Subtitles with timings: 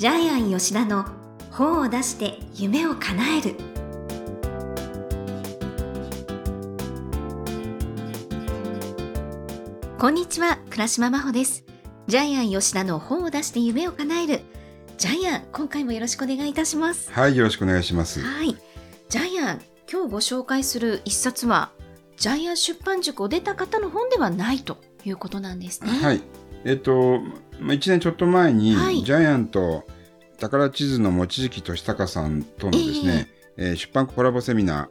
[0.00, 1.04] ジャイアン吉田の
[1.50, 3.54] 本を出して夢を叶える。
[9.98, 11.66] こんにちは倉島真帆です。
[12.06, 14.40] ジャイアン吉田の本を出して夢を叶える。
[14.96, 17.12] ジャイアン今回もよろしくお願いいたします。
[17.12, 18.22] はい、よろしくお願いします。
[18.22, 18.56] はい。
[19.10, 21.72] ジャイアン今日ご紹介する一冊は
[22.16, 25.90] ジャイアン出版塾を出た方の本ではないということなんですね。
[25.90, 26.22] はい。
[26.64, 27.20] えっと、
[27.60, 29.02] まあ1年ちょっと前に、はい。
[29.02, 29.86] ジャイアンと
[30.38, 34.88] 宝地図の望月俊隆さんとのですね、えー出版コラボセミナ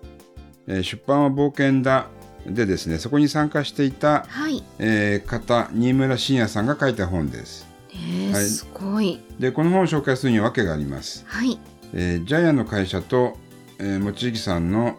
[0.67, 2.07] ー、えー出版は冒険だ
[2.45, 4.63] でですね、そこに参加していた、はい。
[4.79, 7.67] えー方、新村信也さんが書いた本です。
[7.91, 8.45] えーはい。
[8.45, 9.19] すごい。
[9.39, 11.25] で、この本を紹介するには訳があります。
[11.27, 11.59] はい。
[11.93, 13.37] えージャイアンの会社と、
[13.79, 14.97] えー、望月さんの、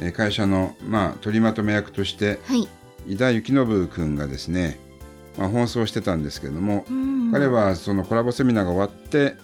[0.00, 2.68] えー会社の、まあ、取りまとめ役として、はい。
[3.06, 4.78] 井田幸信君がですね、
[5.36, 9.36] まあ、奔走してたんですけども、うん彼はそのコラボセミナーが終わって、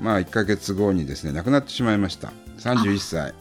[0.00, 2.32] まあ、1ヶ月後にですね亡くなってしまいました。
[2.58, 3.34] 31歳、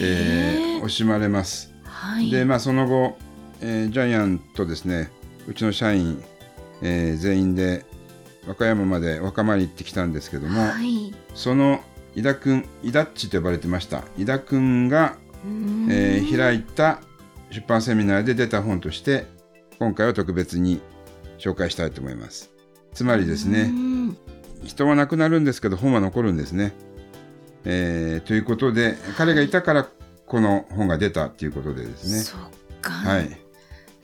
[0.00, 2.30] えー惜しまれます、はい。
[2.30, 3.16] で、まあ、その後、
[3.60, 5.10] えージャイアンとですね
[5.46, 6.22] うちの社員、
[6.82, 7.86] えー全員で
[8.46, 11.14] 和歌山まで若参り行ってきたんですけども、はい。
[11.34, 11.80] その
[12.14, 14.04] 井田君井田っちと呼ばれてました。
[14.18, 15.88] 井田君が、うん。
[15.90, 17.00] えー開いた
[17.50, 19.26] 出版セミナーで出た本として
[19.78, 20.80] 今回は特別に
[21.40, 22.50] 紹介したいと思います。
[22.94, 24.16] つまりですね、うん
[24.64, 26.74] 人は亡くなるんですけど本は残るんですね、
[27.64, 29.88] えーということで彼がいたから
[30.26, 32.20] この本が出たっていうことでですね。
[32.20, 32.40] そっ
[32.80, 32.92] か。
[32.92, 33.36] はい。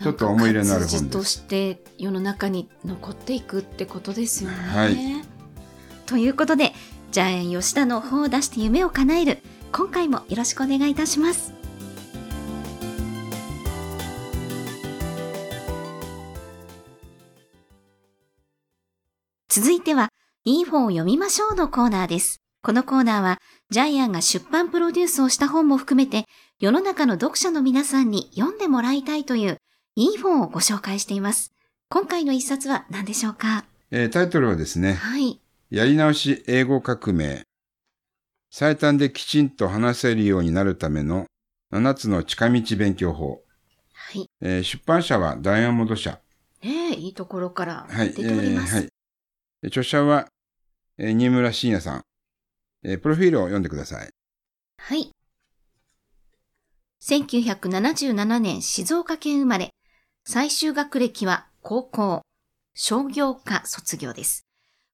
[0.03, 4.57] ちょっと思い入れのある本として世の中に残っていくってことですよね。
[4.57, 4.97] はい。
[6.07, 6.73] ということで
[7.13, 9.39] ジャイアン吉田の本を出して夢を叶える。
[9.73, 11.56] 今回もよろしくお願いいたします。
[19.57, 20.11] 続いては、
[20.45, 22.43] いい本を読みましょうのコーナーです。
[22.61, 23.39] このコーナーは、
[23.71, 26.27] ジャイアンが出版プロデュースをした本も含めて、
[26.61, 29.57] 世の中の読者の皆さんに読んでもらいたいという、
[29.95, 31.53] いい本をご紹介しています。
[31.89, 33.65] 今回の一冊は何でしょうか？
[33.91, 35.41] えータイトルはですねはい。
[35.71, 37.45] やり直し英語革命
[38.51, 41.25] 最短できちんと話せるようになるための
[41.73, 43.41] 7つの近道勉強法、
[43.95, 44.29] はい。
[44.43, 46.21] えー出版社はダイヤモンド社
[46.63, 48.77] ねえ、いいところからはい、出ております。
[48.77, 48.93] えーはい。
[49.65, 50.29] 著者は、
[50.99, 52.03] えー新村信也さん。
[52.85, 54.11] えープロフィールを読んでください。
[54.79, 55.11] はい。
[57.03, 59.71] 1977年静岡県生まれ、
[60.25, 62.23] 最終学歴は高校、
[62.75, 64.45] 商業科卒業です。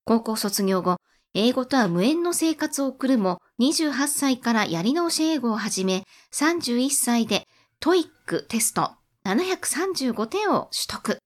[0.05, 0.97] 高校卒業後、
[1.35, 6.03] 英語とは無縁の生活を送るも、28歳からやり直し英語を始め、
[6.35, 7.47] 31歳で
[7.81, 8.93] TOEICテスト
[9.25, 11.22] 735点を取得。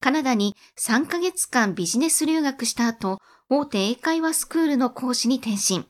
[0.00, 5.84] カナダに3ヶ月間ビジネス留学した後、大手英会話スクールの講師に転身。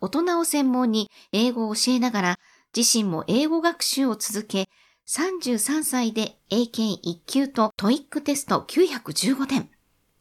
[0.00, 2.38] 大人を専門に英語を教えながら、
[2.76, 4.68] 自身も英語学習を続け、
[5.08, 9.68] 33歳で英検1級と TOEICテスト915点。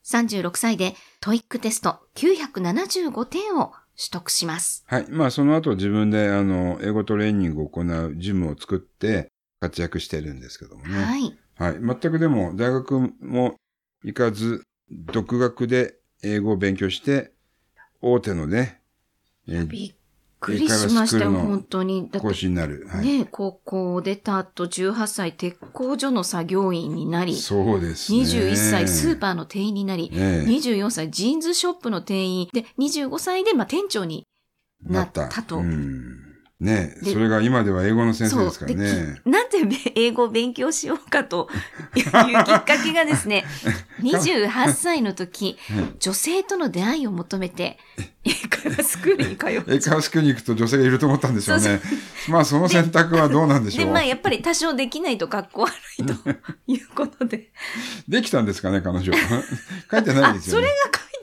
[0.03, 4.83] 36歳で TOEICテスト975点を取得します。
[4.87, 5.05] はい。
[5.07, 11.03] まあ、その後自分で、あの、英語トレーニングを行うジムを作って活躍してるんですけどもね。
[11.03, 11.37] はい。
[11.59, 11.73] はい。
[11.73, 13.55] 全くでも、大学も
[14.03, 17.33] 行かず、独学で英語を勉強して、
[18.01, 18.81] 大手のね、
[19.47, 19.93] えーびっ
[20.39, 22.09] くりしましたよ、本当に。
[22.09, 22.87] 講て師になる。
[22.87, 23.05] はい。
[23.05, 28.19] ね、高校を出た後18歳鉄工所の作業員になり、そうですね。
[28.19, 34.25] 21歳スーパーの店員になり、ねえ24歳ジーンズショップの店員で、25歳でまあ店長に
[34.81, 35.57] なったと。
[35.57, 36.18] うん。
[36.59, 39.21] ねでそれが今では英語の先生ですからでね。
[39.23, 39.57] き なんで
[39.95, 41.49] 英語を勉強しようかと
[41.95, 43.45] いうきっかけがですね、
[44.01, 45.57] 28歳の時、
[45.99, 47.77] 女性との出会いを求めて、
[48.23, 49.73] 英会話スクールに通う。
[49.73, 51.79] 英会話スクールに行くと女性がいると思ったんでしょうね。
[52.29, 53.91] まあその選択はどうなんでしで、ょう。
[53.91, 56.13] まあやっぱり多少できないと格好悪いと
[56.67, 57.51] いうことで。
[58.07, 59.11] できたんですかね、彼女。
[59.91, 60.61] 書いてないあ、ですよね。
[60.61, 60.73] それが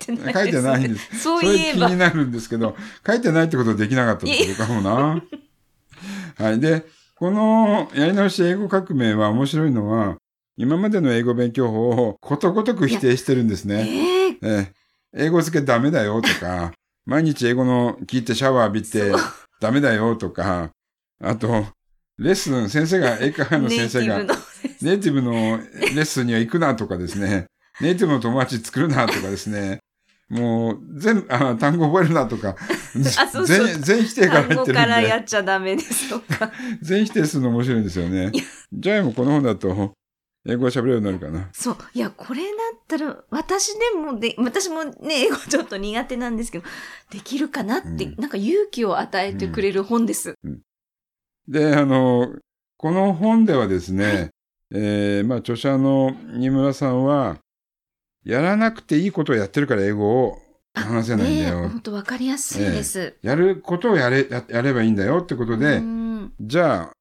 [0.09, 0.33] 書いてないです、ね。
[0.33, 1.21] 書いてないんです。
[1.21, 1.99] そういえば気に。
[1.99, 2.77] なるんですけど、
[3.07, 5.23] 書いてないってことはできなかったってことかもな。
[6.39, 6.61] はい。
[6.61, 6.85] で、
[7.17, 10.19] このやり直し英語革命は面白いのは、
[10.57, 13.87] 今までの英語勉強法をことごとく否定してるんですね。
[13.89, 14.73] ええええ。
[15.17, 16.73] 英語付けダメだよとか、
[17.05, 19.13] 毎日英語の聞いてシャワー浴びて
[19.61, 20.71] ダメだよとか、
[21.23, 21.67] あと、
[22.19, 24.19] レッスン、先生が、 英会話の先生が
[24.81, 25.63] ネイティブ、のレ
[26.03, 27.47] ッスンには行くなとかですね、
[27.81, 29.81] ネイティブの友達作るなとかですね、
[30.29, 33.67] もう、全部、あ単語覚えるなとか、 あそうそう。
[33.67, 36.51] 全全否定から単語入ってるんで、からやっちゃダメですとか。
[36.83, 38.31] 全否定するの面白いんですよね。
[38.33, 38.45] いや。
[38.73, 39.93] ジャイもこの本だと、
[40.49, 41.49] 英語が喋れるようになるかな。
[41.53, 41.77] そう。
[41.93, 46.65] いや、これだったら、私でもで、私もね、英語ちょっと苦手なんですけど、
[47.11, 50.35] できるかなって、うんなんか勇気を与えてくれる本です。
[51.49, 52.33] で、あの、
[52.77, 54.31] この本ではですね、
[54.73, 57.39] えーまあ、著者の新村さんは、
[58.25, 60.39] やらなくていいことをやってるから英語を
[60.75, 61.69] 話せないんだねよ。
[61.69, 63.15] 本当わかりやすいです。
[63.23, 66.93] やることをやれや、やればいいんだよってことで、うんじゃあ、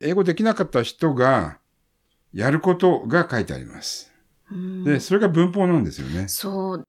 [0.00, 1.58] 英語できなかった人が、
[2.34, 4.12] やることが書いてあります。
[4.50, 6.28] うんで、それが文法なんですよね。
[6.28, 6.86] そう。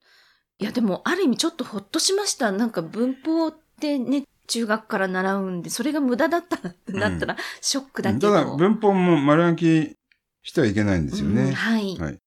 [0.59, 2.51] いや、でも、ある意味ちょっとほっとしました。
[2.51, 8.33] なんか文法ってね、中学から習うんで、それが無駄だったらってなったら、ショックだたけど。
[8.33, 9.95] だ、文法も丸暗記
[10.43, 11.53] してはいけないんですようんね。
[11.53, 11.97] はい。
[11.97, 12.17] はい。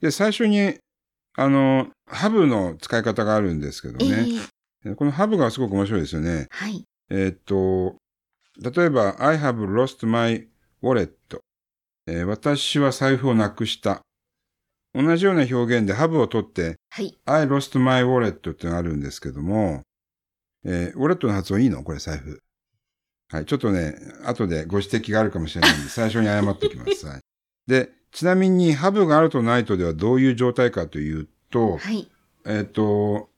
[0.00, 0.74] で、最初に、
[1.36, 4.28] あの、ハブの使い方があるんですけどえね。
[4.84, 6.46] えこのハブがすごく面白いですよね。
[6.50, 6.84] はい。
[7.10, 7.96] えーっと、
[8.60, 10.48] 例えば、I have lost my
[10.82, 11.10] wallet、
[12.10, 14.00] えー私は財布をなくした。
[14.94, 17.14] 同じような表現でハブを取って、はい。
[17.26, 19.82] I lost my wallet ってのがあるんですけども、
[20.64, 21.82] えーウォレットの発音いいの？
[21.84, 22.40] これ財布。
[23.30, 23.44] はい。
[23.44, 23.94] ちょっとね、
[24.24, 27.04] 後でご指摘があるかもしれないんで、最初に謝っておきます。
[27.06, 27.20] はい。
[27.66, 32.10] で、ちなみにハブがあるとないとではどういう状態かというと、はい。
[32.46, 33.28] えっ、と、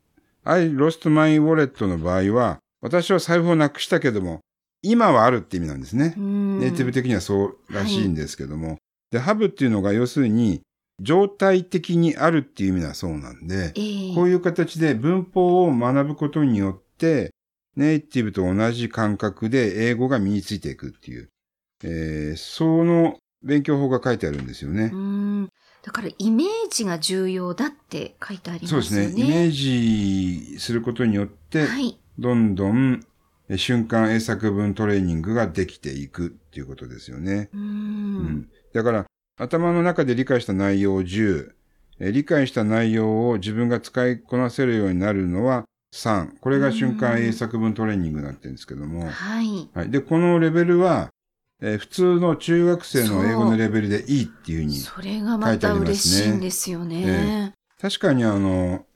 [0.44, 4.38] I lost my wallet の場合は、私は財布をなくしたけども、
[4.82, 6.14] 今はあるって意味なんですね。
[6.16, 8.78] ネイティブ的にはそうらしいんですけども。
[9.10, 10.62] で、have っていうのが要するに、
[11.00, 17.32] 状態的にあるっていう意味はそうなんで、ええこういう形で文法を学ぶことによって、
[17.76, 21.28] ネイティブと同じ感覚で英語が身についていくっていう、
[21.84, 24.96] えーその勉強法が書いてあるんですよねう。
[24.96, 25.48] ん。
[25.82, 28.86] だから、イメージが重要だって書いてありますよね。
[28.86, 29.24] そうですね。
[29.24, 29.50] イメー
[30.52, 31.98] ジすることによって、はい。
[32.18, 33.06] どんどんえ
[33.56, 37.50] 瞬間英作文トレーニングができていくっていうことですよね。
[37.52, 37.58] う。
[37.58, 39.06] うんんだから、
[39.36, 41.50] 頭の中で理解した内容を10、
[42.00, 45.64] え理解した内容を自分が使いこなせるようになるのは
[45.94, 46.38] 3。
[46.40, 49.10] これが瞬間英作文トレーニングになってるんですけども。
[49.10, 49.68] はい。
[49.74, 49.90] はい。
[49.90, 51.10] で、このレベルは、
[51.60, 54.76] えー普通の中学生の英語のレベルでいいっていうふうに。
[54.76, 57.54] それがまた嬉しいんですよね。
[57.80, 58.86] 確かにあの、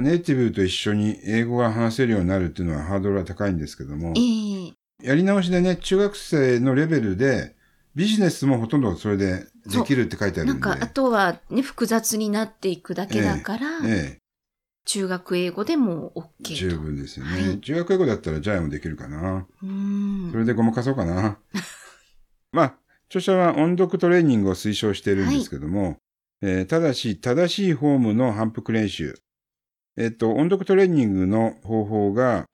[0.00, 4.20] ネイティブと一緒に英語が話せるようになるっていうのはハードルは高いんですけどもえ、
[4.68, 4.72] え
[5.02, 7.56] やり直しでね、中学生のレベルで、
[7.94, 10.46] ビジネスもほとんどそれでできるって書いてあるで。
[10.46, 14.18] なんんか、あとはね、複雑になっていくだけだから、え
[14.84, 16.54] 中学英語でも OK。
[16.54, 17.32] 十分ですよね。
[17.32, 19.46] はい中学英語だったらジャイもできるかな。
[19.62, 21.38] うんそれでごまかそうかな。
[22.52, 25.98] まあ、著者は音読トレーニングを推奨しているんですけども、
[26.40, 29.14] えーただし、正しいフォームの反復練習。
[29.96, 32.46] えっ、と、音読トレーニングの方法が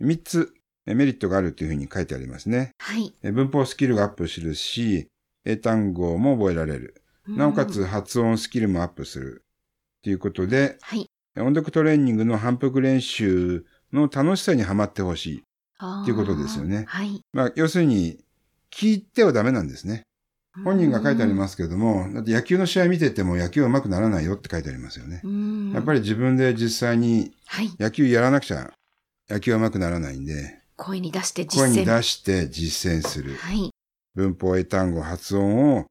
[0.00, 0.54] 3つ
[0.86, 2.72] えメリットがあるというふうに書いてありますね。
[2.78, 3.14] はい。
[3.22, 5.08] え文法スキルがアップするし、
[5.44, 7.02] 英単語も覚えられる。
[7.28, 9.44] なおかつうん、発音スキルもアップする。
[10.02, 11.06] ということで、はい。
[11.36, 15.38] 音読トレーニングの反復練習の楽しさにはまってほしい。
[15.38, 15.42] っ
[16.02, 17.20] っていうことですよねはい。
[17.32, 18.18] まあ、要するに、
[18.70, 20.04] 聞いてはダメなんですね。
[20.64, 25.20] 本人が書いてありますけれども、だって野球の試合見てても野球は上手くならないよって書いてありますよね。
[25.24, 25.72] うん。
[25.72, 27.70] やっぱり自分で実際にはい。
[27.78, 28.70] 野球やらなくちゃ
[29.30, 31.96] 野球は上手くならないんで、声に出して実声に践。
[31.96, 33.34] 出して実践する。
[33.36, 33.70] はい。
[34.14, 35.86] 文法、英単語、発音を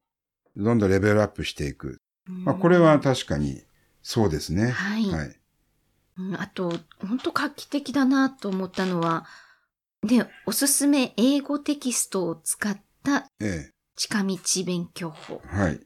[0.56, 1.98] どんどんレベルアップしていく。
[2.28, 3.62] まあ、これは確かに
[4.02, 4.70] そうですね。
[4.70, 5.36] はいはい。
[6.18, 9.26] うんあと、本当画期的だなと思ったのは、
[10.06, 15.40] で、おすすめ英語テキストを使ったえ近道勉強法。
[15.52, 15.56] え。
[15.56, 15.80] はい。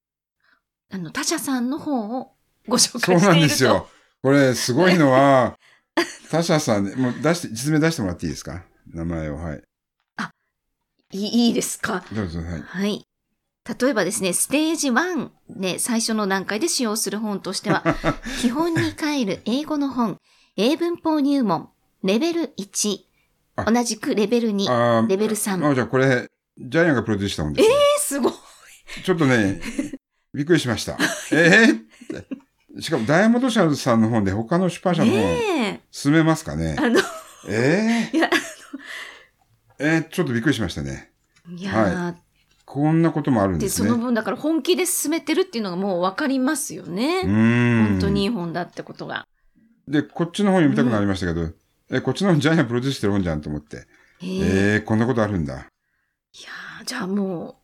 [0.92, 2.32] あの、他社さんの方を
[2.68, 3.34] ご紹そうな介していると。
[3.36, 3.88] んですよ。
[4.22, 5.58] これ、すごいのは、
[6.30, 8.64] 他社さんで、もう出して、実名出してもらっていいですか？
[8.92, 9.36] 名前を。
[9.36, 9.62] はい。
[11.12, 12.04] いいいいですか？
[12.12, 12.62] どうぞ、はい。
[12.62, 13.06] はい。
[13.80, 17.84] 例えばですね、ステージ1で最初の段階で使用する本としては、
[18.40, 20.18] 基本に帰る英語の本、
[20.56, 21.70] 英文法入門、
[22.02, 22.98] レベル1、
[23.56, 25.68] あ同じくレベル2、あーレベル3。
[25.68, 27.74] あ、じゃあこれ、ジャイアンがプロデュースした本です、ね。
[27.74, 28.32] えー、すごい。
[29.04, 29.60] ちょっとね、
[30.32, 30.96] びっくりしました。
[31.32, 31.78] えーっ
[32.76, 36.76] てしかも、ダイヤモンドシャルさんの本で他の出版社の本、ね進めますかね？
[36.78, 36.84] え。
[36.84, 37.00] あの、
[37.48, 38.30] えいや、ー、
[39.80, 41.10] えー、ちょっとびっくりしましたね。
[41.48, 42.14] いやー、
[42.64, 43.88] こんなこともあるんで、ですね。
[43.88, 47.22] その分だから本気で進めてるっていうのがもうわかりますよね。
[47.24, 47.86] うーん。
[47.88, 49.26] 本当にいい本だってことが。
[49.88, 51.50] で、こっちの本読みたくなりましたけど、
[51.90, 53.86] え、こっちの本ジャイアンプロデュースしてる本じゃんと思って。
[54.20, 55.54] えーえー、こんなことあるんだ。
[55.54, 57.54] いやーじゃあもう、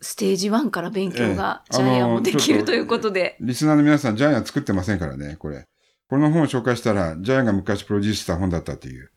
[0.00, 3.36] ステージ1から勉強がええジャイアンもできるということで。
[3.40, 5.64] リスナーの皆さん、ジャイアン作ってませんからね、これ。
[6.08, 9.10] この本を紹介したら、ジャイアンが昔プロデュースした本だったという、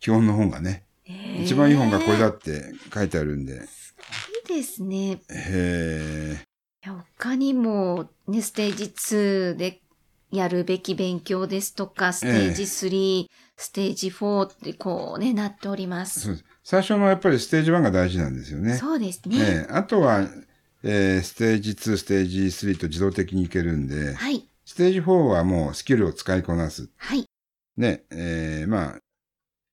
[0.00, 0.84] 基本の本がね。
[1.38, 3.62] 一番いい本がこれだいって書いてあるんで。
[4.44, 5.20] いですね。
[5.30, 6.44] へ
[6.84, 9.80] いや他にも、ね、ステージ2で
[10.34, 13.26] やるべき勉強ですとか、ステージ3、
[13.56, 16.20] ステージ4ってこうね、なっております。
[16.20, 16.44] そうです。
[16.64, 18.74] 最初のやっぱりステージ1が大事なんですよね。
[18.76, 19.36] そうですね。
[19.38, 20.28] ええあとは、
[20.82, 24.48] えーステージ2、ステージ3と自動的にいけるんで、はい。
[24.64, 26.90] ステージ4はもうスキルを使いこなす。
[26.96, 27.24] はい。
[27.76, 29.00] ね、えーまあ、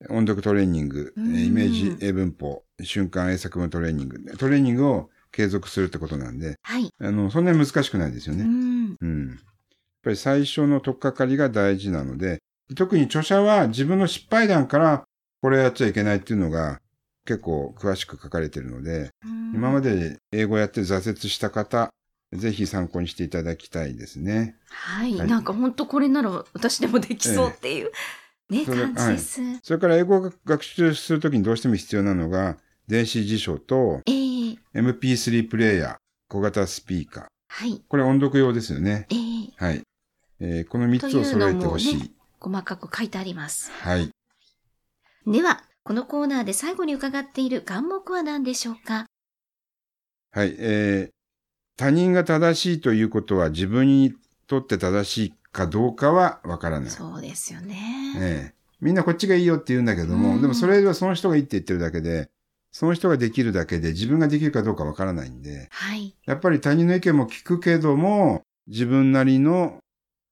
[0.09, 6.89] 音読トレーニング、イメージ英文法、瞬間英作文トレーニング、トレーニングを継続するってことなんで、はい。
[6.99, 8.43] あの、そんなに難しくないですようね。
[8.45, 8.97] ん。
[8.99, 9.39] うん。
[10.01, 12.39] やっぱり最初の取っかかりが大事なので、
[12.75, 15.03] 特に著者は自分の失敗談から
[15.41, 16.79] これやっちゃいけないっていうのが
[17.25, 19.11] 結構詳しく書かれてるので、
[19.53, 19.95] 今まで。
[19.95, 21.89] で英語やって挫折した方、
[22.33, 24.55] ぜひ参考にしていただきたいですね。
[24.69, 25.17] はい。
[25.17, 27.91] はいなんか本当これなら私でもできそうっていう、
[28.49, 29.41] ね、それ感じです。
[29.61, 35.95] それから英語を学習するときにどうしても必要なのが、電子辞書とええ MP3 プレイヤー、
[36.29, 37.25] 小型スピーカー。
[37.49, 37.83] はい。
[37.87, 39.07] これ音読用ですよね。
[39.09, 39.81] ええはい。
[40.41, 41.87] えーこの3つを揃えてほしい。
[41.91, 43.71] というのも細かく書いてあります。
[43.71, 44.09] はい。
[45.27, 49.05] では、このコーナーで最後に伺っている願目は何でしょうか？
[50.31, 50.55] はい。
[50.57, 51.11] えー
[51.77, 54.13] 他人が正しいということは自分に
[54.45, 56.89] とって正しいかどうかはわからない。
[56.89, 58.13] そうですよね。
[58.17, 62.29] ええみんなこっちがいいよって言うんだけども、うんでもそれはその人がいいって言ってるだけで、
[62.71, 66.15] その人ができるだけで自分ができるかどうかわからないんで、はい。
[66.25, 69.79] やっぱり他人の意見も聞くけども、自分なりの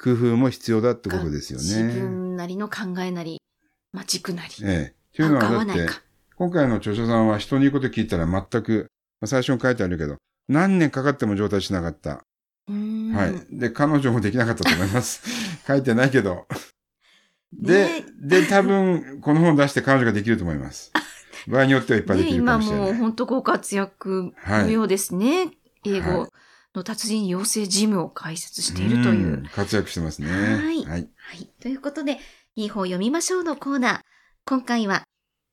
[0.01, 1.93] 工夫も必要だってことですよ自ね。
[1.93, 3.41] 分なりの考えなり、
[3.91, 4.51] まあ、軸なり。
[4.63, 5.15] ええ。
[5.15, 5.87] というのはだって。
[6.35, 8.87] 今回の著者さんは人に言うこと聞いたら全く、
[9.19, 10.15] まあ最初に書いてあるけど、
[10.47, 12.23] 何年かかっても上達しなかった。
[12.69, 13.57] はい。
[13.57, 15.21] で、彼女もできなかったと思います。
[15.67, 16.47] 書いてないけど。
[17.51, 20.93] でね、で、多分、この本を出して彼女ができると思います。
[21.47, 22.91] 場合によってはいっぱいでね、きるか今もしれない。
[22.91, 25.51] もう本当ご活躍のようですね。
[25.83, 26.31] 英語
[26.75, 29.43] の達人養成ジムを開設しているという。
[29.43, 30.29] ん活躍してますね。
[30.31, 30.85] はいはい。
[30.85, 31.49] はい。
[31.61, 32.19] ということで、
[32.55, 33.99] いい本読みましょうのコーナー。
[34.45, 35.03] 今回は、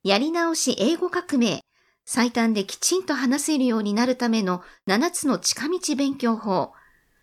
[0.03, 1.61] やり直し英語革命。
[2.05, 6.73] 最短できちんと話せるようになるための7つの近道勉強法。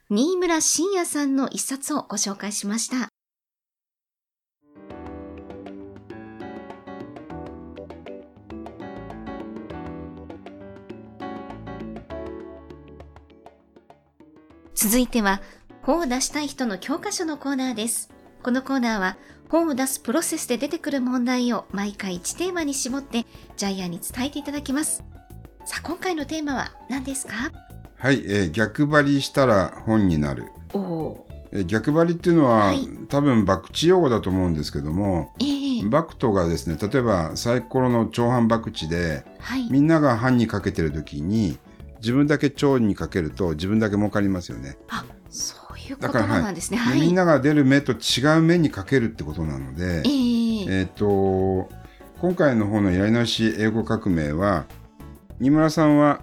[0.10, 3.13] 新村信也さんの一冊をご紹介しました。
[14.84, 15.40] 続いては、
[15.82, 18.10] 本を出したい人の教科書のコーナーです。
[18.44, 19.16] このコーナーは、
[19.48, 23.26] 本を出すプロセスで出てくる問題を毎回1テーマに絞って、
[23.56, 25.02] ジャイアンに伝えていただきます。
[25.64, 27.34] さあ、今回のテーマは何ですか？
[27.96, 30.52] はい、えー逆張りしたら本になる。
[30.74, 39.70] おおえー逆張りっていうのは、はい多分、博打用語だと思うんですけども、ええバクトがですね、例えばサイコロの長半博打で、はい。
[39.72, 41.58] みんなが半にかけてるときに、
[42.04, 44.76] 自分だけ長にかけると自分だけ儲かりますよね。
[44.90, 46.78] あ、そういう言だから葉なんですね。
[46.78, 47.00] はい。
[47.00, 51.70] でみんなが出る目と違う目にかけるってことなので、えええっ、と、
[52.20, 54.66] 今回の方のやり直し英語革命は、
[55.40, 56.22] 二村さんは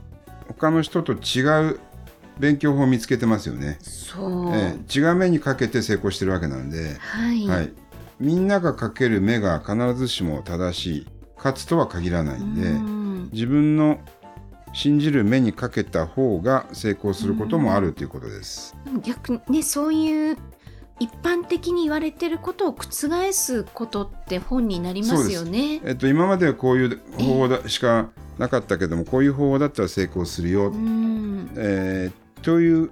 [0.48, 1.80] 他の人と違う
[2.38, 3.78] 勉強法を見つけてますよね。
[3.80, 4.54] そう。
[4.54, 7.46] ええ違う目にかけて成功してるわけなんで、はい。
[7.48, 7.72] はい。
[8.18, 11.06] みんながかける目が必ずしも正しい、
[11.38, 13.00] 勝つとは限らないんで、うん
[13.32, 14.00] 自分の
[14.72, 18.76] 信じる目にかけた方が成功することもあるということです。
[19.02, 20.36] 逆にね、そういう
[21.00, 25.80] 一般的に言われてることを覆すことって本になりますよね。
[25.84, 31.50] えっと、今まではこういう方法だしかなかったけども、こういう方法だったら成功するよう、ん。
[31.56, 32.90] えーという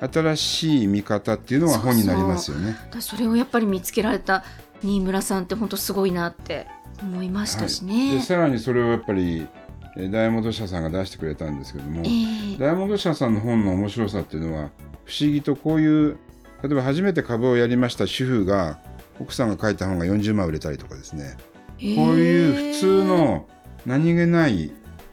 [0.00, 2.72] 新しい見方っていうのは本になりますよね。
[2.72, 4.44] だからそれをやっぱり見つけられた
[4.82, 6.66] 新村さんって本当すごいなって
[7.00, 8.20] 思いましたしでね。
[8.20, 9.61] さらにそれをやっぱりえー
[9.96, 12.08] ダイヤモンド社さんが出してくれたんですけども、え
[12.54, 12.58] え。
[12.58, 14.70] ダイヤモンド社さんの本の面白さっていうのは
[15.04, 16.16] 不思議とこういう
[16.62, 18.78] 例えば初めて株をやりました主婦が
[19.20, 21.36] 奥さんが書いた本が40万売れたりとかですね。
[21.96, 23.48] こういう普通の
[23.84, 24.72] 何気ない、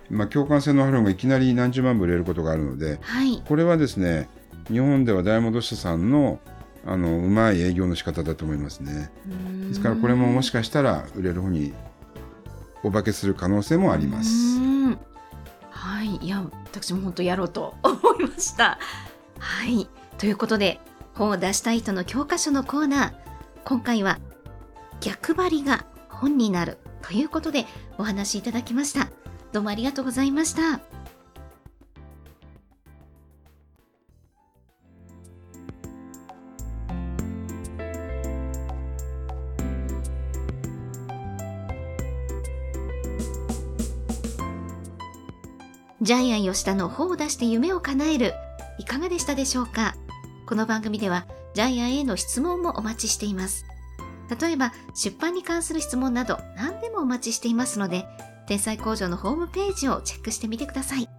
[0.10, 3.42] まあ、共感性のある本がいきなり何十万部売れることがあるのではい。
[3.48, 4.30] これはですね
[4.70, 6.40] 日本ではダイヤモンド社さんの
[6.86, 9.12] あのうまい営業の仕方だと思いますね。
[9.68, 11.74] ですからこれももしかしたら売れる本に
[12.84, 14.49] お化けする可能性もあります。
[16.22, 16.28] い。
[16.28, 18.78] や、私も本当やろうと思いました。
[19.40, 19.88] はい。
[20.18, 20.80] ということで、
[21.16, 23.14] 本を出したい人の教科書のコーナー。
[23.66, 24.20] 今回は、
[25.02, 27.66] 逆張りが本になるということで
[27.98, 29.10] お話いただきました。
[29.52, 30.82] どうもありがとうございました。
[46.02, 48.34] ジャイアン吉田の本を出して夢を叶える。
[48.78, 49.96] いかがでしたでしょうか？
[50.46, 53.66] この番組ではジャイアンへの質問もお待ちしています。
[54.40, 58.06] 例えば出版に関する質問など何でもお待ちしていますので、
[58.48, 61.10] 天才工場のホームページをチェックしてみてください。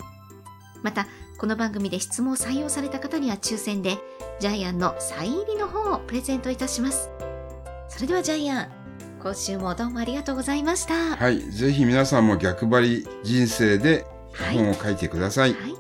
[0.82, 1.06] また、
[1.37, 3.99] この番組で質問を採用された方には抽選で、
[4.38, 7.10] ジャイアンのサイン入りの本をプレゼントいたします。
[7.90, 8.68] それではジャイアン、
[9.22, 10.94] 今週もどうもありがとうございました。
[11.16, 11.38] はい。
[11.50, 14.06] ぜひ皆さんも逆張り人生で
[14.54, 15.54] 本を書いてください。
[15.54, 15.79] はい